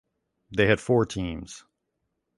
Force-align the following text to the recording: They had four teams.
They 0.49 0.65
had 0.65 0.79
four 0.81 1.05
teams. 1.05 1.63